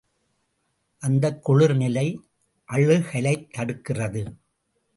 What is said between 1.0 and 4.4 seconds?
அந்தக் குளிர் நிலை அழுகலைத் தடுக்கிறது.